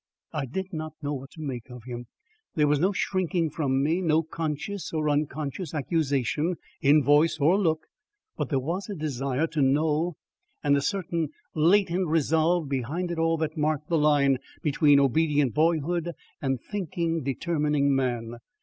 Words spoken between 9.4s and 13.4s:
to know, and a certain latent resolve behind it all